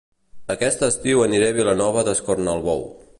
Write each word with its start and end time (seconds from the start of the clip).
Aquest 0.53 0.81
estiu 0.87 1.21
aniré 1.27 1.51
a 1.53 1.57
Vilanova 1.59 2.07
d'Escornalbou 2.09 2.87